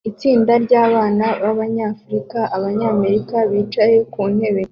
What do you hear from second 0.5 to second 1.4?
ryabana